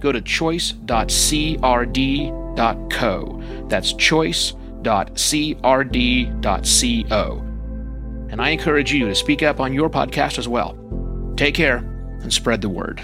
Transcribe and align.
go 0.00 0.12
to 0.12 0.20
choice.crd.co. 0.20 0.84
That's 3.68 3.92
choice.crd.co. 3.92 4.64
And 8.30 8.42
I 8.42 8.50
encourage 8.50 8.92
you 8.92 9.06
to 9.06 9.14
speak 9.14 9.42
up 9.42 9.58
on 9.60 9.72
your 9.72 9.88
podcast 9.88 10.38
as 10.38 10.46
well. 10.46 10.76
Take 11.36 11.54
care 11.54 11.78
and 12.20 12.32
spread 12.32 12.60
the 12.60 12.68
word. 12.68 13.00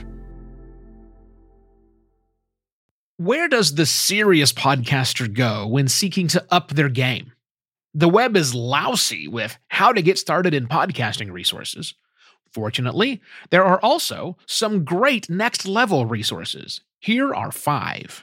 Where 3.17 3.49
does 3.49 3.77
the 3.77 3.87
serious 3.87 4.53
podcaster 4.53 5.33
go 5.33 5.67
when 5.69 5.87
seeking 5.89 6.27
to 6.29 6.45
up 6.51 6.71
their 6.71 6.89
game? 6.89 7.33
The 7.95 8.09
web 8.09 8.37
is 8.37 8.57
lousy 8.57 9.29
with 9.29 9.57
how 9.69 9.93
to 9.93 10.03
get 10.03 10.19
started 10.19 10.53
in 10.53 10.67
podcasting 10.67 11.31
resources. 11.31 11.95
Fortunately, 12.55 13.21
there 13.51 13.65
are 13.65 13.81
also 13.81 14.37
some 14.47 14.85
great 14.85 15.29
next 15.29 15.67
level 15.67 16.07
resources. 16.07 16.83
Here 17.01 17.35
are 17.35 17.51
five. 17.51 18.23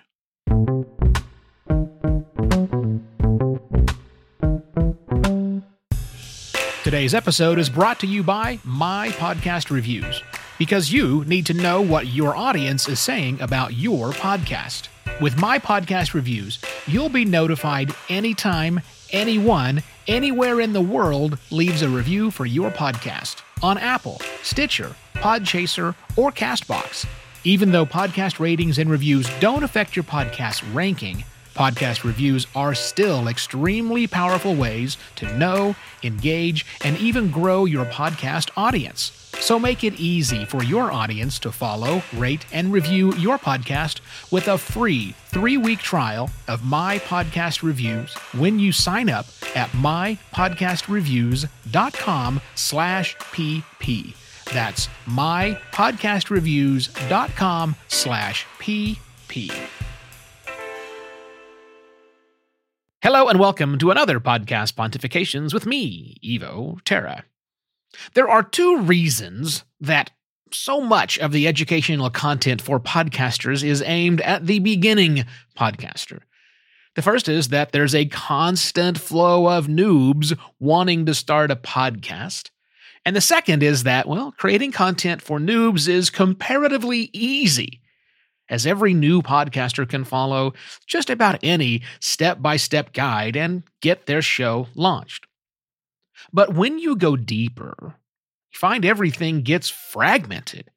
Today's 6.83 7.13
episode 7.13 7.59
is 7.59 7.69
brought 7.69 7.99
to 7.99 8.07
you 8.07 8.23
by 8.23 8.59
My 8.63 9.09
Podcast 9.09 9.69
Reviews, 9.69 10.23
because 10.57 10.93
you 10.93 11.25
need 11.25 11.45
to 11.47 11.53
know 11.53 11.81
what 11.81 12.07
your 12.07 12.33
audience 12.33 12.87
is 12.87 13.01
saying 13.01 13.41
about 13.41 13.73
your 13.73 14.11
podcast. 14.11 14.87
With 15.19 15.37
My 15.39 15.59
Podcast 15.59 16.13
Reviews, 16.13 16.59
you'll 16.87 17.09
be 17.09 17.25
notified 17.25 17.93
anytime 18.07 18.79
anyone, 19.11 19.83
anywhere 20.07 20.61
in 20.61 20.71
the 20.71 20.81
world 20.81 21.37
leaves 21.51 21.81
a 21.81 21.89
review 21.89 22.31
for 22.31 22.45
your 22.45 22.71
podcast 22.71 23.40
on 23.63 23.77
Apple, 23.77 24.21
Stitcher, 24.43 24.95
Podchaser, 25.15 25.95
or 26.17 26.31
Castbox. 26.31 27.05
Even 27.43 27.71
though 27.71 27.85
podcast 27.85 28.39
ratings 28.39 28.77
and 28.77 28.89
reviews 28.89 29.27
don't 29.39 29.63
affect 29.63 29.95
your 29.95 30.03
podcast's 30.03 30.63
ranking, 30.65 31.23
Podcast 31.61 32.03
reviews 32.03 32.47
are 32.55 32.73
still 32.73 33.27
extremely 33.27 34.07
powerful 34.07 34.55
ways 34.55 34.97
to 35.15 35.31
know, 35.37 35.75
engage, 36.01 36.65
and 36.83 36.97
even 36.97 37.29
grow 37.29 37.65
your 37.65 37.85
podcast 37.85 38.49
audience. 38.57 39.11
So 39.39 39.59
make 39.59 39.83
it 39.83 39.99
easy 39.99 40.43
for 40.43 40.63
your 40.63 40.91
audience 40.91 41.37
to 41.37 41.51
follow, 41.51 42.01
rate, 42.13 42.47
and 42.51 42.73
review 42.73 43.13
your 43.13 43.37
podcast 43.37 43.99
with 44.31 44.47
a 44.47 44.57
free 44.57 45.13
three-week 45.27 45.77
trial 45.77 46.31
of 46.47 46.65
My 46.65 46.97
Podcast 46.97 47.61
Reviews 47.61 48.15
when 48.33 48.57
you 48.57 48.71
sign 48.71 49.07
up 49.07 49.27
at 49.55 49.69
mypodcastreviews.com 49.69 52.41
slash 52.55 53.15
pp. 53.17 54.15
That's 54.51 54.87
mypodcastreviews.com 55.05 57.75
slash 57.87 58.47
pp. 58.57 59.80
Hello 63.03 63.29
and 63.29 63.39
welcome 63.39 63.79
to 63.79 63.89
another 63.89 64.19
podcast 64.19 64.73
Pontifications 64.73 65.55
with 65.55 65.65
me, 65.65 66.17
Evo 66.23 66.79
Terra. 66.85 67.25
There 68.13 68.29
are 68.29 68.43
two 68.43 68.77
reasons 68.77 69.63
that 69.79 70.11
so 70.53 70.79
much 70.81 71.17
of 71.17 71.31
the 71.31 71.47
educational 71.47 72.11
content 72.11 72.61
for 72.61 72.79
podcasters 72.79 73.63
is 73.63 73.81
aimed 73.87 74.21
at 74.21 74.45
the 74.45 74.59
beginning 74.59 75.25
podcaster. 75.57 76.19
The 76.93 77.01
first 77.01 77.27
is 77.27 77.47
that 77.47 77.71
there's 77.71 77.95
a 77.95 78.05
constant 78.05 78.99
flow 78.99 79.49
of 79.49 79.65
noobs 79.65 80.37
wanting 80.59 81.07
to 81.07 81.15
start 81.15 81.49
a 81.49 81.55
podcast. 81.55 82.51
And 83.03 83.15
the 83.15 83.21
second 83.21 83.63
is 83.63 83.81
that, 83.81 84.07
well, 84.07 84.31
creating 84.37 84.73
content 84.73 85.23
for 85.23 85.39
noobs 85.39 85.87
is 85.87 86.11
comparatively 86.11 87.09
easy 87.13 87.80
as 88.51 88.67
every 88.67 88.93
new 88.93 89.23
podcaster 89.23 89.89
can 89.89 90.03
follow 90.03 90.53
just 90.85 91.09
about 91.09 91.39
any 91.41 91.81
step 91.99 92.41
by 92.41 92.57
step 92.57 92.93
guide 92.93 93.35
and 93.35 93.63
get 93.81 94.05
their 94.05 94.21
show 94.21 94.67
launched. 94.75 95.25
But 96.31 96.53
when 96.53 96.77
you 96.77 96.95
go 96.95 97.15
deeper, 97.15 97.75
you 97.79 98.59
find 98.59 98.85
everything 98.85 99.41
gets 99.41 99.69
fragmented. 99.69 100.69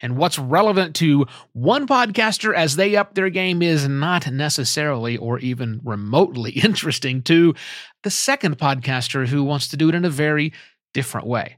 And 0.00 0.18
what's 0.18 0.38
relevant 0.38 0.94
to 0.96 1.26
one 1.54 1.86
podcaster 1.86 2.54
as 2.54 2.76
they 2.76 2.96
up 2.96 3.14
their 3.14 3.30
game 3.30 3.62
is 3.62 3.88
not 3.88 4.30
necessarily 4.30 5.16
or 5.16 5.38
even 5.38 5.80
remotely 5.82 6.50
interesting 6.64 7.22
to 7.22 7.54
the 8.02 8.10
second 8.10 8.58
podcaster 8.58 9.26
who 9.26 9.42
wants 9.42 9.68
to 9.68 9.76
do 9.76 9.88
it 9.88 9.94
in 9.94 10.04
a 10.04 10.10
very 10.10 10.52
different 10.92 11.26
way. 11.26 11.56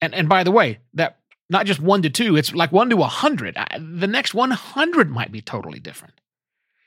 And, 0.00 0.14
and 0.14 0.28
by 0.28 0.42
the 0.42 0.50
way, 0.50 0.78
that 0.94 1.18
not 1.48 1.66
just 1.66 1.80
one 1.80 2.02
to 2.02 2.10
two, 2.10 2.36
it's 2.36 2.54
like 2.54 2.72
one 2.72 2.90
to 2.90 3.02
a 3.02 3.06
hundred. 3.06 3.56
The 3.78 4.06
next 4.06 4.34
100 4.34 5.10
might 5.10 5.32
be 5.32 5.40
totally 5.40 5.78
different 5.78 6.20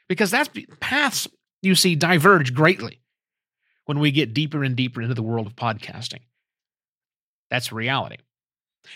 because 0.08 0.32
that's 0.32 0.50
paths 0.80 1.28
you 1.62 1.76
see 1.76 1.96
diverge 1.96 2.54
greatly 2.54 3.02
when 3.86 4.00
we 4.00 4.12
get 4.12 4.34
deeper 4.34 4.64
and 4.64 4.76
deeper 4.76 5.02
into 5.02 5.16
the 5.16 5.24
world 5.24 5.48
of 5.48 5.56
podcasting. 5.56 6.22
That's 7.50 7.72
reality. 7.72 8.18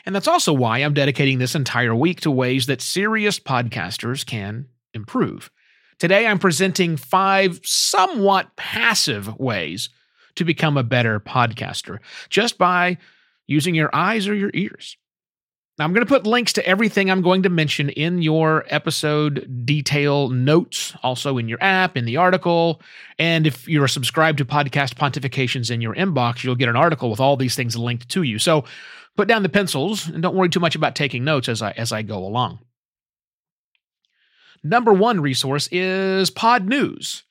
And 0.06 0.16
that's 0.16 0.28
also 0.28 0.54
why 0.54 0.80
I'm 0.80 0.94
dedicating 0.94 1.40
this 1.40 1.56
entire 1.56 1.96
week 1.96 2.22
to 2.22 2.32
ways 2.32 2.66
that 2.68 2.82
serious 2.82 3.40
podcasters 3.40 4.26
can 4.26 4.68
improve. 4.94 5.52
Today, 6.00 6.26
I'm 6.26 6.40
presenting 6.40 6.98
five 6.98 7.60
somewhat 7.64 8.56
passive 8.56 9.38
ways 9.40 9.90
to 10.36 10.44
become 10.44 10.78
a 10.78 10.84
better 10.84 11.20
podcaster 11.20 12.00
just 12.30 12.58
by 12.58 12.98
using 13.46 13.76
your 13.76 13.90
eyes 13.94 14.28
or 14.28 14.34
your 14.34 14.52
ears. 14.54 14.98
Now, 15.80 15.86
I'm 15.86 15.94
going 15.94 16.06
to 16.06 16.10
put 16.10 16.28
links 16.28 16.54
to 16.54 16.68
everything 16.68 17.10
I'm 17.10 17.24
going 17.24 17.42
to 17.44 17.50
mention 17.50 17.90
in 17.90 18.22
your 18.22 18.64
episode 18.68 19.66
detail 19.66 20.30
notes, 20.30 20.96
also 21.02 21.40
in 21.40 21.50
your 21.50 21.58
app, 21.62 21.98
in 21.98 22.06
the 22.06 22.18
article. 22.18 22.80
And 23.18 23.48
if 23.48 23.68
you're 23.68 23.88
subscribed 23.88 24.38
to 24.38 24.46
Podcast 24.46 24.94
Pontifications 24.94 25.72
in 25.72 25.82
your 25.82 25.96
inbox, 25.96 26.44
you'll 26.44 26.54
get 26.56 26.70
an 26.70 26.76
article 26.76 27.10
with 27.10 27.20
all 27.20 27.38
these 27.38 27.56
things 27.56 27.76
linked 27.76 28.08
to 28.10 28.22
you. 28.22 28.38
So 28.38 28.66
put 29.18 29.28
down 29.28 29.42
the 29.42 29.50
pencils 29.50 30.08
and 30.08 30.22
don't 30.22 30.36
worry 30.36 30.50
too 30.50 30.60
much 30.60 30.76
about 30.76 30.96
taking 30.96 31.24
notes 31.24 31.50
as 31.50 31.64
I, 31.64 31.72
as 31.72 31.92
I 31.92 32.04
go 32.04 32.20
along. 32.20 32.60
Number 34.64 34.94
one 34.94 35.22
resource 35.22 35.68
is 35.72 36.30
Podnews. 36.30 37.24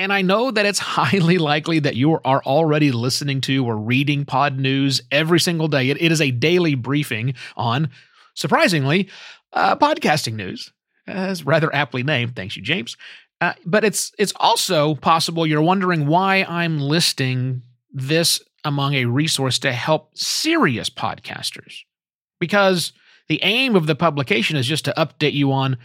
And 0.00 0.14
I 0.14 0.22
know 0.22 0.50
that 0.50 0.64
it's 0.64 0.78
highly 0.96 1.36
likely 1.36 1.78
that 1.80 1.94
you 1.94 2.18
are 2.24 2.42
already 2.44 2.90
listening 2.90 3.42
to 3.42 3.66
or 3.66 3.76
reading 3.76 4.24
Podnews 4.24 5.02
every 5.12 5.38
single 5.38 5.68
day. 5.68 5.90
it, 5.90 6.00
it 6.00 6.10
is 6.10 6.22
a 6.22 6.30
daily 6.30 6.74
briefing 6.74 7.34
on, 7.54 7.90
surprisingly, 8.34 9.10
uh, 9.52 9.76
podcasting 9.76 10.34
news, 10.34 10.72
as 11.06 11.44
rather 11.44 11.72
aptly 11.74 12.02
named. 12.02 12.34
Thanks 12.34 12.56
you, 12.56 12.62
James. 12.62 12.96
Uh, 13.42 13.52
but 13.66 13.84
it's 13.84 14.12
it's 14.18 14.32
also 14.36 14.94
possible 14.94 15.46
you're 15.46 15.60
wondering 15.60 16.06
why 16.06 16.46
I'm 16.48 16.78
listing 16.78 17.62
this 17.92 18.40
among 18.64 18.94
a 18.94 19.04
resource 19.04 19.58
to 19.60 19.72
help 19.72 20.16
serious 20.16 20.88
podcasters, 20.88 21.80
because 22.38 22.92
the 23.28 23.40
aim 23.42 23.76
of 23.76 23.86
the 23.86 23.94
publication 23.94 24.56
is 24.56 24.66
just 24.66 24.86
to 24.86 24.94
update 24.96 25.34
you 25.34 25.52
on 25.52 25.76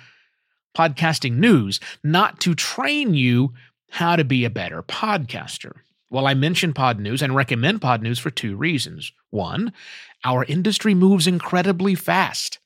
podcasting 0.78 1.34
news, 1.34 1.82
not 2.04 2.40
to 2.42 2.56
train 2.56 3.14
you 3.14 3.54
how 3.96 4.18
to 4.18 4.26
be 4.26 4.44
a 4.44 4.50
better 4.50 4.84
podcaster. 4.84 5.72
Well, 6.10 6.28
I 6.28 6.34
mention 6.34 6.74
Podnews 6.74 7.22
and 7.22 7.34
recommend 7.34 7.80
Podnews 7.80 8.20
for 8.20 8.30
two 8.30 8.58
reasons. 8.58 9.14
One, 9.30 9.72
our 10.26 10.44
industry 10.44 10.94
moves 10.94 11.28
incredibly 11.28 11.96
fast. 11.96 12.60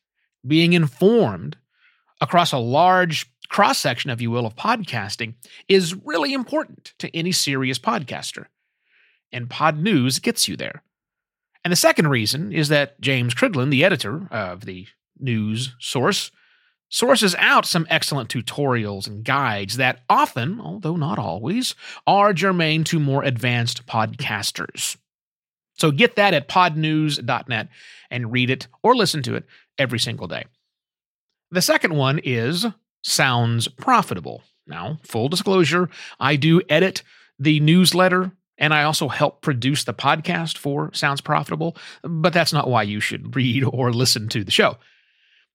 Being 0.48 0.74
informed 0.74 1.56
across 2.20 2.52
a 2.52 2.58
large 2.58 3.31
cross 3.48 3.78
section, 3.78 4.10
if 4.10 4.20
you 4.20 4.31
will, 4.31 4.48
of 4.48 4.56
podcasting 4.56 5.36
is 5.68 5.94
really 6.04 6.34
important 6.34 6.96
to 6.98 7.16
any 7.16 7.31
serious 7.31 7.78
podcaster. 7.78 8.46
And 9.31 9.48
Podnews 9.48 10.20
gets 10.20 10.48
you 10.48 10.56
there. 10.58 10.81
And 11.64 11.72
the 11.72 11.76
second 11.76 12.08
reason 12.08 12.52
is 12.52 12.70
that 12.70 13.00
James 13.02 13.36
Cridland, 13.36 13.70
the 13.70 13.86
editor 13.86 14.28
of 14.31 14.66
the 14.66 14.88
news 15.20 15.76
source, 15.78 16.31
sources 16.89 17.36
out 17.38 17.65
some 17.65 17.88
excellent 17.89 18.30
tutorials 18.30 19.07
and 19.07 19.24
guides 19.24 19.77
that 19.77 20.01
often, 20.09 20.59
although 20.59 20.95
not 20.95 21.19
always, 21.19 21.75
are 22.06 22.33
germane 22.33 22.83
to 22.86 23.00
more 23.00 23.24
advanced 23.24 23.86
podcasters. 23.86 24.97
So 25.77 25.91
get 25.91 26.18
that 26.18 26.33
at 26.33 26.50
podnews.net 26.50 27.69
and 28.12 28.31
read 28.31 28.50
it 28.50 28.68
or 28.83 28.95
listen 28.95 29.24
to 29.24 29.36
it 29.36 29.45
every 29.77 30.00
single 30.00 30.27
day. 30.27 30.45
The 31.51 31.62
second 31.62 31.95
one 31.95 32.19
is 32.24 32.65
sounds 33.01 33.68
profitable. 33.68 34.44
Now, 34.68 35.00
full 35.03 35.30
disclosure, 35.30 35.89
I 36.19 36.35
do 36.35 36.62
edit 36.69 37.01
the 37.39 37.59
newsletter 37.62 38.31
and 38.57 38.74
I 38.74 38.83
also 38.83 39.07
help 39.07 39.42
produce 39.42 39.85
the 39.85 39.94
podcast 39.94 40.57
for 40.57 40.92
Sounds 40.94 41.21
Profitable, 41.21 41.77
but 42.03 42.33
that's 42.33 42.51
not 42.51 42.69
why 42.69 42.83
you 42.83 43.00
should 43.00 43.35
read 43.35 43.63
or 43.63 43.94
listen 43.94 44.27
to 44.30 44.44
the 44.44 44.51
show. 44.51 44.77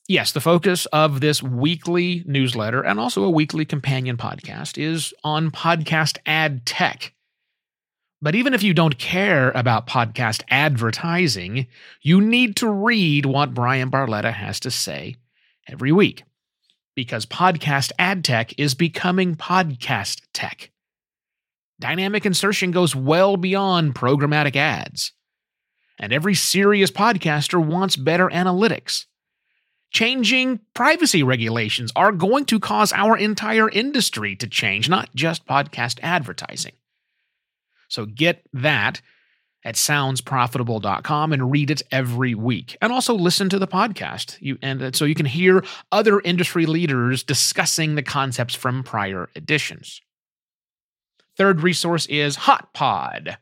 Yes, 0.06 0.32
the 0.32 0.40
focus 0.40 0.84
of 0.86 1.22
this 1.22 1.42
weekly 1.42 2.24
newsletter 2.26 2.82
and 2.82 3.00
also 3.00 3.24
a 3.24 3.30
weekly 3.30 3.64
companion 3.64 4.18
podcast 4.18 4.76
is 4.76 5.14
on 5.24 5.50
podcast 5.50 6.18
ad 6.26 6.66
tech. 6.66 7.14
But 8.20 8.34
even 8.34 8.52
if 8.52 8.62
you 8.62 8.74
don't 8.74 8.98
care 8.98 9.50
about 9.52 9.86
podcast 9.86 10.42
advertising, 10.50 11.68
you 12.02 12.20
need 12.20 12.56
to 12.56 12.68
read 12.68 13.24
what 13.24 13.54
Bryan 13.54 13.90
Barletta 13.90 14.32
has 14.32 14.60
to 14.60 14.70
say 14.70 15.16
every 15.66 15.90
week. 15.90 16.22
Because 16.94 17.24
podcast 17.24 17.90
ad 17.98 18.24
tech 18.24 18.58
is 18.58 18.74
becoming 18.74 19.36
podcast 19.36 20.20
tech. 20.34 20.70
Dynamic 21.80 22.26
insertion 22.26 22.72
goes 22.72 22.94
well 22.94 23.38
beyond 23.38 23.94
programmatic 23.94 24.54
ads. 24.54 25.12
And 25.98 26.12
every 26.12 26.34
serious 26.34 26.90
podcaster 26.90 27.64
wants 27.64 27.96
better 27.96 28.28
analytics. 28.28 29.06
Changing 29.94 30.58
privacy 30.75 31.23
regulations 31.23 31.93
are 31.94 32.11
going 32.11 32.46
to 32.46 32.58
cause 32.58 32.93
our 32.93 33.17
entire 33.17 33.70
industry 33.70 34.35
to 34.35 34.49
change, 34.49 34.88
not 34.88 35.08
just 35.14 35.46
podcast 35.46 36.00
advertising. 36.02 36.73
So 37.87 38.05
get 38.05 38.44
that 38.52 39.00
at 39.64 39.76
soundsprofitable.com 39.76 41.32
and 41.32 41.49
read 41.49 41.70
it 41.70 41.82
every 41.93 42.35
week. 42.35 42.76
And 42.82 42.93
also 42.93 43.14
listen 43.14 43.49
to 43.50 43.58
the 43.61 43.69
podcast. 43.69 44.37
You 44.41 44.58
and 44.62 44.96
so 44.96 45.05
you 45.05 45.14
can 45.14 45.26
hear 45.26 45.64
other 45.93 46.19
industry 46.23 46.67
leaders 46.67 47.23
discussing 47.23 47.94
the 47.94 48.02
concepts 48.02 48.56
from 48.56 48.82
prior 48.82 49.29
editions. 49.37 50.00
Third 51.37 51.62
resource 51.62 52.06
is 52.06 52.37
HotPod. 52.37 53.37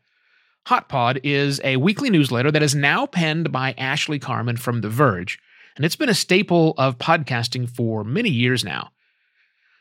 HotPod 0.69 1.21
is 1.25 1.63
a 1.65 1.79
weekly 1.79 2.11
newsletter 2.11 2.51
that 2.51 2.63
is 2.63 2.75
now 2.75 3.07
penned 3.07 3.51
by 3.51 3.75
Ashley 3.79 4.19
Carman 4.19 4.59
from 4.59 4.83
The 4.83 4.91
Verge, 4.91 5.39
and 5.77 5.85
it's 5.85 5.97
been 5.97 6.09
a 6.09 6.15
staple 6.15 6.75
of 6.79 6.99
podcasting 6.99 7.69
for 7.69 8.05
many 8.05 8.31
years 8.31 8.65
now. 8.65 8.91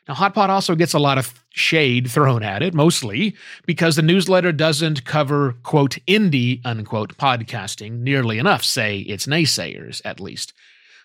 Now, 0.08 0.14
HotPod 0.14 0.48
also 0.48 0.74
gets 0.74 0.94
a 0.94 0.98
lot 0.98 1.18
of 1.18 1.32
shade 1.50 2.10
thrown 2.10 2.42
at 2.42 2.62
it, 2.62 2.74
mostly 2.74 3.36
because 3.66 3.94
the 3.94 4.02
newsletter 4.02 4.50
doesn't 4.50 5.04
cover, 5.04 5.54
quote, 5.62 5.98
indie, 6.08 6.60
unquote, 6.64 7.16
podcasting 7.16 8.00
nearly 8.00 8.38
enough, 8.38 8.64
say 8.64 8.98
its 8.98 9.26
naysayers, 9.26 10.02
at 10.04 10.18
least. 10.18 10.54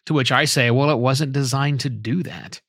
To 0.08 0.14
which 0.14 0.32
I 0.32 0.46
say, 0.46 0.72
well, 0.72 0.90
it 0.90 0.98
wasn't 0.98 1.34
designed 1.34 1.82
to 1.82 1.90
do 1.90 2.24
that. 2.24 2.62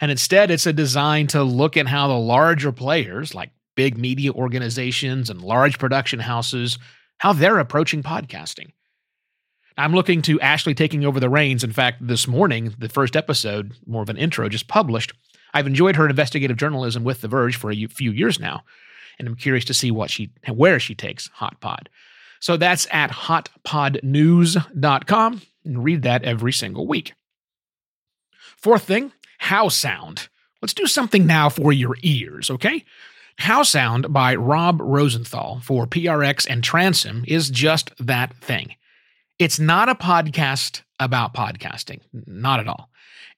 And 0.00 0.10
instead, 0.10 0.50
it's 0.50 0.66
a 0.66 0.72
design 0.72 1.26
to 1.28 1.42
look 1.42 1.76
at 1.76 1.88
how 1.88 2.08
the 2.08 2.14
larger 2.14 2.70
players, 2.70 3.34
like 3.34 3.50
big 3.74 3.98
media 3.98 4.32
organizations 4.32 5.30
and 5.30 5.42
large 5.42 5.78
production 5.78 6.20
houses, 6.20 6.78
how 7.18 7.32
they're 7.32 7.58
approaching 7.58 8.02
podcasting. 8.02 8.70
I'm 9.80 9.94
looking 9.94 10.20
to 10.22 10.40
Ashley 10.40 10.74
taking 10.74 11.04
over 11.06 11.18
the 11.18 11.30
reins. 11.30 11.64
In 11.64 11.72
fact, 11.72 12.06
this 12.06 12.28
morning, 12.28 12.74
the 12.78 12.90
first 12.90 13.16
episode, 13.16 13.72
more 13.86 14.02
of 14.02 14.10
an 14.10 14.18
intro, 14.18 14.50
just 14.50 14.68
published. 14.68 15.14
I've 15.54 15.66
enjoyed 15.66 15.96
her 15.96 16.06
investigative 16.06 16.58
journalism 16.58 17.02
with 17.02 17.22
The 17.22 17.28
Verge 17.28 17.56
for 17.56 17.72
a 17.72 17.86
few 17.86 18.12
years 18.12 18.38
now, 18.38 18.62
and 19.18 19.26
I'm 19.26 19.36
curious 19.36 19.64
to 19.64 19.74
see 19.74 19.90
what 19.90 20.10
she, 20.10 20.30
where 20.52 20.78
she 20.78 20.94
takes 20.94 21.30
HotPod. 21.38 21.86
So 22.40 22.58
that's 22.58 22.86
at 22.90 23.10
hotpodnews.com, 23.10 25.42
and 25.64 25.84
read 25.84 26.02
that 26.02 26.24
every 26.24 26.52
single 26.52 26.86
week. 26.86 27.14
Fourth 28.58 28.84
thing, 28.84 29.12
HowSound. 29.42 30.28
Let's 30.60 30.74
do 30.74 30.86
something 30.86 31.26
now 31.26 31.48
for 31.48 31.72
your 31.72 31.96
ears, 32.02 32.50
okay? 32.50 32.84
HowSound 33.40 34.12
by 34.12 34.34
Rob 34.34 34.78
Rosenthal 34.82 35.60
for 35.60 35.86
PRX 35.86 36.46
and 36.50 36.62
Transom 36.62 37.24
is 37.26 37.48
just 37.48 37.92
that 37.98 38.36
thing. 38.36 38.74
It's 39.40 39.58
not 39.58 39.88
a 39.88 39.94
podcast 39.94 40.82
about 40.98 41.32
podcasting, 41.32 42.02
not 42.12 42.60
at 42.60 42.68
all. 42.68 42.90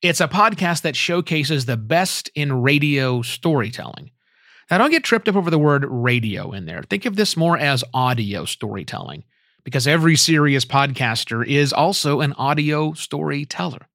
It's 0.02 0.20
a 0.20 0.26
podcast 0.26 0.82
that 0.82 0.96
showcases 0.96 1.64
the 1.64 1.76
best 1.76 2.28
in 2.34 2.60
radio 2.60 3.22
storytelling. 3.22 4.10
Now, 4.69 4.78
don't 4.78 4.90
get 4.90 5.04
tripped 5.04 5.28
up 5.28 5.37
over 5.37 5.49
the 5.49 5.60
word 5.60 5.84
radio 5.88 6.50
in 6.50 6.66
there. 6.66 6.82
Think 6.82 7.06
of 7.06 7.14
this 7.14 7.37
more 7.37 7.56
as 7.56 7.84
audio 7.94 8.44
storytelling, 8.46 9.22
because 9.62 9.87
every 9.87 10.16
serious 10.16 10.64
podcaster 10.64 11.46
is 11.46 11.72
also 11.72 12.20
an 12.20 12.32
audio 12.32 12.94
storyteller. 12.94 13.87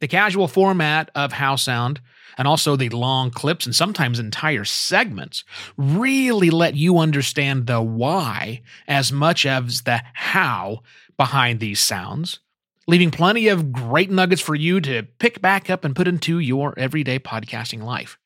The 0.00 0.08
casual 0.08 0.46
format 0.46 1.10
of 1.14 1.32
HowSound 1.32 2.00
and 2.36 2.46
also 2.46 2.76
the 2.76 2.88
long 2.90 3.30
clips 3.30 3.66
and 3.66 3.74
sometimes 3.74 4.18
entire 4.18 4.64
segments 4.64 5.44
really 5.76 6.50
let 6.50 6.74
you 6.74 6.98
understand 6.98 7.66
the 7.66 7.80
why 7.80 8.62
as 8.86 9.12
much 9.12 9.46
as 9.46 9.82
the 9.82 10.02
how 10.12 10.82
behind 11.16 11.60
these 11.60 11.80
sounds, 11.80 12.40
leaving 12.86 13.10
plenty 13.10 13.48
of 13.48 13.72
great 13.72 14.10
nuggets 14.10 14.42
for 14.42 14.54
you 14.54 14.80
to 14.80 15.02
pick 15.18 15.40
back 15.40 15.70
up 15.70 15.84
and 15.84 15.96
put 15.96 16.08
into 16.08 16.38
your 16.38 16.74
everyday 16.78 17.18
podcasting 17.18 17.82
life. 17.82 18.18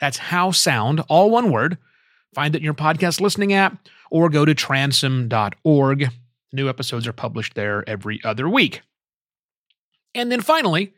That's 0.00 0.18
HowSound, 0.18 1.04
all 1.08 1.30
one 1.30 1.50
word. 1.50 1.78
Find 2.34 2.54
it 2.54 2.58
in 2.58 2.64
your 2.64 2.74
podcast 2.74 3.20
listening 3.20 3.52
app 3.52 3.86
or 4.10 4.28
go 4.28 4.44
to 4.44 4.54
transom.org. 4.54 6.10
New 6.52 6.68
episodes 6.68 7.06
are 7.06 7.12
published 7.12 7.54
there 7.54 7.88
every 7.88 8.20
other 8.24 8.48
week. 8.48 8.82
And 10.14 10.30
then 10.30 10.42
finally 10.42 10.92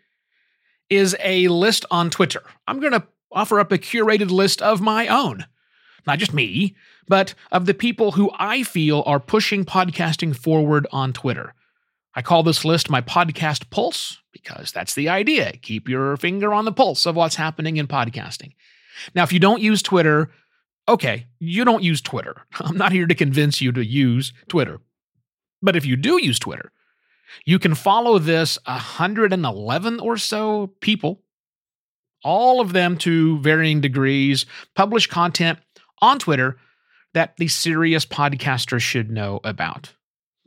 is 0.90 1.16
a 1.20 1.48
list 1.48 1.84
on 1.90 2.10
Twitter. 2.10 2.42
I'm 2.66 2.80
going 2.80 2.92
to 2.92 3.06
offer 3.32 3.60
up 3.60 3.72
a 3.72 3.78
curated 3.78 4.30
list 4.30 4.62
of 4.62 4.80
my 4.80 5.08
own. 5.08 5.46
Not 6.06 6.18
just 6.18 6.34
me, 6.34 6.76
but 7.08 7.34
of 7.50 7.66
the 7.66 7.74
people 7.74 8.12
who 8.12 8.30
I 8.38 8.62
feel 8.62 9.02
are 9.06 9.20
pushing 9.20 9.64
podcasting 9.64 10.36
forward 10.36 10.86
on 10.92 11.12
Twitter. 11.12 11.54
I 12.14 12.22
call 12.22 12.42
this 12.42 12.64
list 12.64 12.90
my 12.90 13.00
podcast 13.00 13.70
pulse 13.70 14.20
because 14.32 14.70
that's 14.72 14.94
the 14.94 15.08
idea. 15.08 15.52
Keep 15.62 15.88
your 15.88 16.16
finger 16.16 16.54
on 16.54 16.64
the 16.64 16.72
pulse 16.72 17.06
of 17.06 17.16
what's 17.16 17.36
happening 17.36 17.76
in 17.76 17.86
podcasting. 17.86 18.52
Now, 19.14 19.24
if 19.24 19.32
you 19.32 19.40
don't 19.40 19.62
use 19.62 19.82
Twitter, 19.82 20.30
okay, 20.88 21.26
you 21.38 21.64
don't 21.64 21.82
use 21.82 22.00
Twitter. 22.00 22.36
I'm 22.60 22.76
not 22.76 22.92
here 22.92 23.06
to 23.06 23.14
convince 23.14 23.60
you 23.60 23.72
to 23.72 23.84
use 23.84 24.32
Twitter. 24.48 24.80
But 25.62 25.76
if 25.76 25.86
you 25.86 25.96
do 25.96 26.22
use 26.22 26.38
Twitter, 26.38 26.70
you 27.44 27.58
can 27.58 27.74
follow 27.74 28.18
this 28.18 28.58
111 28.64 30.00
or 30.00 30.16
so 30.16 30.68
people, 30.80 31.22
all 32.22 32.60
of 32.60 32.72
them 32.72 32.96
to 32.98 33.38
varying 33.40 33.80
degrees, 33.80 34.46
publish 34.74 35.06
content 35.06 35.58
on 36.00 36.18
Twitter 36.18 36.56
that 37.12 37.36
the 37.36 37.48
serious 37.48 38.04
podcaster 38.04 38.80
should 38.80 39.10
know 39.10 39.40
about. 39.44 39.92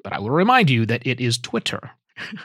But 0.03 0.13
I 0.13 0.19
will 0.19 0.31
remind 0.31 0.69
you 0.69 0.85
that 0.85 1.05
it 1.05 1.19
is 1.19 1.37
Twitter. 1.37 1.91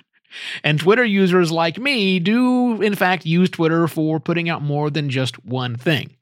and 0.65 0.79
Twitter 0.81 1.05
users 1.05 1.53
like 1.53 1.79
me 1.79 2.19
do, 2.19 2.81
in 2.81 2.95
fact, 2.95 3.27
use 3.27 3.51
Twitter 3.51 3.87
for 3.89 4.21
putting 4.21 4.49
out 4.49 4.63
more 4.63 4.91
than 4.91 5.11
just 5.11 5.45
one 5.45 5.77
thing. 5.77 6.17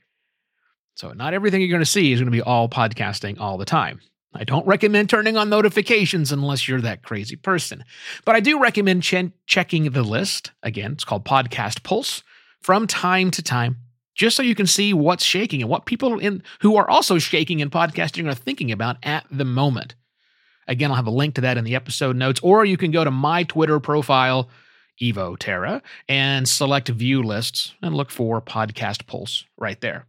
So, 0.97 1.13
not 1.13 1.33
everything 1.35 1.61
you're 1.61 1.71
going 1.71 1.81
to 1.81 1.87
see 1.87 2.13
is 2.13 2.21
going 2.21 2.27
to 2.27 2.31
be 2.31 2.43
all 2.43 2.69
podcasting 2.69 3.41
all 3.41 3.57
the 3.57 3.65
time. 3.65 4.01
I 4.33 4.45
don't 4.45 4.67
recommend 4.67 5.11
turning 5.11 5.37
on 5.37 5.51
notifications 5.51 6.31
unless 6.31 6.69
you're 6.69 6.81
that 6.83 7.03
crazy 7.03 7.37
person. 7.37 7.85
But 8.25 8.37
I 8.37 8.41
do 8.41 8.61
recommend 8.61 9.03
ch- 9.03 9.33
checking 9.47 9.91
the 9.91 10.03
list. 10.03 10.53
Again, 10.63 10.93
it's 10.93 11.05
called 11.05 11.25
Podcast 11.25 11.83
Pulse 11.83 12.23
from 12.61 12.87
time 12.87 13.31
to 13.33 13.43
time, 13.43 13.79
just 14.15 14.37
so 14.37 14.43
you 14.43 14.55
can 14.55 14.67
see 14.67 14.95
what's 14.95 15.25
shaking 15.25 15.63
and 15.63 15.71
what 15.71 15.87
people 15.87 16.19
in 16.19 16.43
who 16.61 16.77
are 16.77 16.89
also 16.89 17.19
shaking 17.19 17.61
in 17.61 17.71
podcasting 17.71 18.29
are 18.31 18.35
thinking 18.35 18.71
about 18.71 18.99
at 19.03 19.27
the 19.31 19.45
moment. 19.45 19.97
Again, 20.69 20.91
I'll 20.91 20.97
have 20.97 21.09
a 21.09 21.11
link 21.11 21.35
to 21.35 21.41
that 21.41 21.59
in 21.59 21.65
the 21.65 21.75
episode 21.75 22.15
notes, 22.15 22.39
or 22.45 22.65
you 22.65 22.77
can 22.77 22.93
go 22.93 23.03
to 23.03 23.11
my 23.11 23.43
Twitter 23.43 23.81
profile, 23.81 24.49
Evo 25.03 25.37
Terra, 25.37 25.83
and 26.09 26.49
select 26.49 26.89
view 26.89 27.25
lists 27.25 27.75
and 27.83 27.97
look 27.97 28.11
for 28.11 28.41
Podcast 28.41 29.07
Pulse 29.07 29.45
right 29.59 29.81
there. 29.81 30.07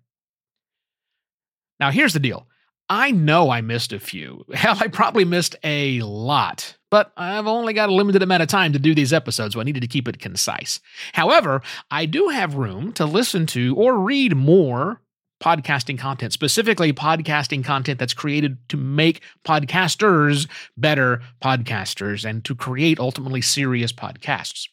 Now, 1.79 1.89
here's 1.89 2.13
the 2.13 2.19
deal 2.19 2.45
I 2.91 3.11
know 3.11 3.49
I 3.49 3.61
missed 3.61 3.93
a 3.93 3.99
few. 4.01 4.43
Hell, 4.53 4.75
I 4.77 4.87
probably 4.87 5.23
missed 5.23 5.55
a 5.63 6.01
lot, 6.01 6.75
but 6.89 7.13
I've 7.15 7.47
only 7.47 7.71
got 7.71 7.87
a 7.87 7.93
limited 7.93 8.21
amount 8.21 8.43
of 8.43 8.49
time 8.49 8.73
to 8.73 8.79
do 8.79 8.93
these 8.93 9.13
episodes, 9.13 9.53
so 9.53 9.61
I 9.61 9.63
needed 9.63 9.79
to 9.79 9.87
keep 9.87 10.09
it 10.09 10.19
concise. 10.19 10.81
However, 11.13 11.61
I 11.89 12.05
do 12.05 12.27
have 12.27 12.55
room 12.55 12.91
to 12.93 13.05
listen 13.05 13.45
to 13.47 13.73
or 13.77 13.97
read 13.97 14.35
more 14.35 14.99
podcasting 15.41 15.97
content, 15.97 16.33
specifically 16.33 16.91
podcasting 16.91 17.63
content 17.63 17.97
that's 17.97 18.13
created 18.13 18.57
to 18.67 18.75
make 18.75 19.21
podcasters 19.45 20.49
better 20.75 21.21
podcasters 21.41 22.29
and 22.29 22.43
to 22.43 22.53
create 22.53 22.99
ultimately 22.99 23.39
serious 23.39 23.93
podcasts. 23.93 24.67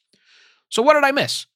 So, 0.71 0.83
what 0.83 0.95
did 0.95 1.05
I 1.05 1.13
miss? 1.13 1.47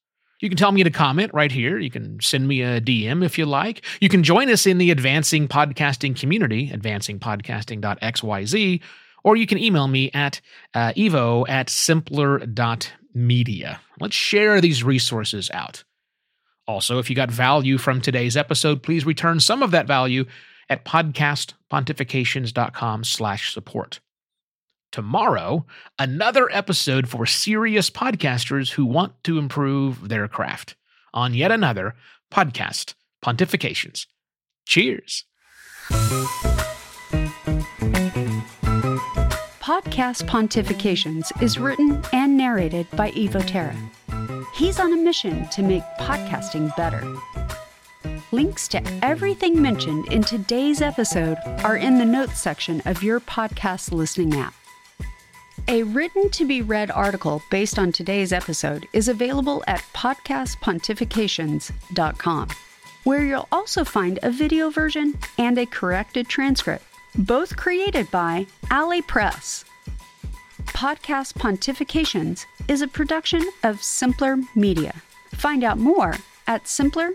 You 0.42 0.50
can 0.50 0.58
tell 0.58 0.72
me 0.72 0.82
a 0.82 0.90
comment 0.90 1.32
right 1.32 1.50
here. 1.50 1.78
You 1.78 1.90
can 1.90 2.20
send 2.20 2.46
me 2.46 2.60
a 2.60 2.78
DM 2.80 3.24
if 3.24 3.38
you 3.38 3.46
like. 3.46 3.82
You 4.00 4.10
can 4.10 4.22
join 4.22 4.50
us 4.50 4.66
in 4.66 4.76
the 4.76 4.90
Advancing 4.90 5.48
Podcasting 5.48 6.14
community, 6.18 6.68
advancingpodcasting.xyz, 6.68 8.82
or 9.24 9.36
you 9.36 9.46
can 9.46 9.58
email 9.58 9.88
me 9.88 10.10
at 10.12 10.42
uh, 10.74 10.92
evo 10.96 11.48
at 11.48 11.70
simpler.me. 11.70 12.78
media. 13.14 13.80
Let's 14.00 14.16
share 14.16 14.60
these 14.60 14.82
resources 14.82 15.48
out. 15.52 15.84
Also, 16.66 16.98
if 16.98 17.08
you 17.10 17.16
got 17.16 17.30
value 17.30 17.78
from 17.78 18.00
today's 18.00 18.36
episode, 18.36 18.82
please 18.82 19.06
return 19.06 19.38
some 19.40 19.62
of 19.62 19.70
that 19.72 19.86
value 19.86 20.24
at 20.68 20.84
podcastpontifications.com 20.84 23.04
slash 23.04 23.52
support. 23.52 24.00
Tomorrow, 24.92 25.64
another 25.98 26.50
episode 26.52 27.08
for 27.08 27.24
serious 27.24 27.88
podcasters 27.88 28.72
who 28.72 28.84
want 28.84 29.14
to 29.24 29.38
improve 29.38 30.10
their 30.10 30.28
craft 30.28 30.76
on 31.14 31.32
yet 31.32 31.50
another 31.50 31.94
podcast, 32.30 32.92
Pontifications. 33.24 34.06
Cheers. 34.66 35.24
Podcast 39.60 40.28
Pontifications 40.28 41.42
is 41.42 41.58
written 41.58 42.02
and 42.12 42.36
narrated 42.36 42.86
by 42.90 43.12
Evo 43.12 43.42
Terra. 43.46 43.74
He's 44.54 44.78
on 44.78 44.92
a 44.92 44.96
mission 44.96 45.48
to 45.48 45.62
make 45.62 45.84
podcasting 45.98 46.76
better. 46.76 47.02
Links 48.30 48.68
to 48.68 48.82
everything 49.02 49.60
mentioned 49.60 50.12
in 50.12 50.22
today's 50.22 50.82
episode 50.82 51.38
are 51.64 51.76
in 51.78 51.98
the 51.98 52.04
notes 52.04 52.40
section 52.40 52.82
of 52.84 53.02
your 53.02 53.20
podcast 53.20 53.90
listening 53.90 54.34
app. 54.34 54.52
A 55.68 55.84
written 55.84 56.28
to 56.30 56.44
be 56.44 56.60
read 56.60 56.90
article 56.90 57.40
based 57.48 57.78
on 57.78 57.92
today's 57.92 58.32
episode 58.32 58.88
is 58.92 59.06
available 59.08 59.62
at 59.66 59.80
podcastpontifications.com, 59.94 62.48
where 63.04 63.24
you'll 63.24 63.48
also 63.52 63.84
find 63.84 64.18
a 64.22 64.30
video 64.30 64.70
version 64.70 65.18
and 65.38 65.58
a 65.58 65.66
corrected 65.66 66.28
transcript, 66.28 66.84
both 67.16 67.56
created 67.56 68.10
by 68.10 68.46
Alley 68.70 69.02
Press. 69.02 69.64
Podcast 70.66 71.34
Pontifications 71.34 72.46
is 72.68 72.82
a 72.82 72.88
production 72.88 73.42
of 73.62 73.82
Simpler 73.82 74.38
Media. 74.54 74.94
Find 75.34 75.64
out 75.64 75.78
more 75.78 76.16
at 76.46 76.66
simpler.media 76.66 77.14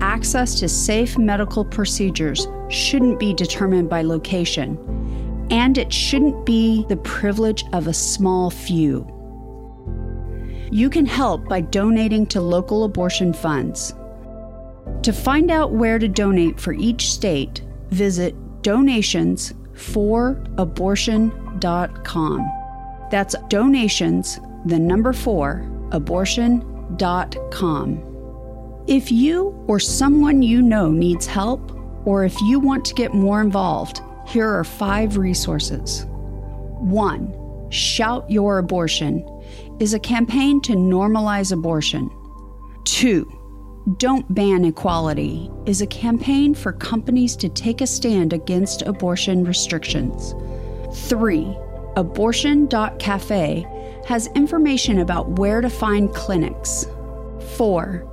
access 0.00 0.58
to 0.60 0.68
safe 0.68 1.18
medical 1.18 1.64
procedures 1.64 2.46
shouldn't 2.68 3.18
be 3.18 3.34
determined 3.34 3.88
by 3.88 4.02
location, 4.02 4.78
and 5.50 5.78
it 5.78 5.92
shouldn't 5.92 6.44
be 6.44 6.84
the 6.88 6.96
privilege 6.98 7.64
of 7.72 7.86
a 7.86 7.94
small 7.94 8.50
few. 8.50 9.06
You 10.70 10.90
can 10.90 11.06
help 11.06 11.48
by 11.48 11.60
donating 11.60 12.26
to 12.26 12.40
local 12.40 12.82
abortion 12.84 13.32
funds. 13.32 13.94
To 15.02 15.12
find 15.12 15.50
out 15.50 15.72
where 15.72 15.98
to 15.98 16.06
donate 16.08 16.60
for 16.60 16.72
each 16.72 17.12
state, 17.12 17.62
visit 17.90 18.34
donations 18.62 19.52
for 19.74 20.34
donationsforabortion.com. 20.56 22.50
That's 23.10 23.34
donations, 23.48 24.40
the 24.64 24.78
number 24.78 25.12
four, 25.12 25.68
abortion.com. 25.92 28.15
If 28.86 29.10
you 29.10 29.64
or 29.66 29.80
someone 29.80 30.42
you 30.42 30.62
know 30.62 30.90
needs 30.90 31.26
help, 31.26 31.72
or 32.06 32.24
if 32.24 32.40
you 32.42 32.60
want 32.60 32.84
to 32.84 32.94
get 32.94 33.12
more 33.12 33.40
involved, 33.40 34.00
here 34.28 34.48
are 34.48 34.62
five 34.62 35.16
resources. 35.16 36.06
One, 36.78 37.34
Shout 37.70 38.30
Your 38.30 38.58
Abortion 38.58 39.26
is 39.80 39.92
a 39.92 39.98
campaign 39.98 40.60
to 40.62 40.74
normalize 40.74 41.50
abortion. 41.50 42.08
Two, 42.84 43.28
don't 43.96 44.32
Ban 44.32 44.64
Equality 44.64 45.50
is 45.66 45.80
a 45.80 45.86
campaign 45.88 46.54
for 46.54 46.72
companies 46.72 47.34
to 47.38 47.48
take 47.48 47.80
a 47.80 47.88
stand 47.88 48.32
against 48.32 48.82
abortion 48.82 49.42
restrictions. 49.44 50.36
3. 51.08 51.56
Abortion.cafe 51.96 53.66
has 54.06 54.28
information 54.36 55.00
about 55.00 55.28
where 55.40 55.60
to 55.60 55.70
find 55.70 56.14
clinics. 56.14 56.86
4. 57.56 58.12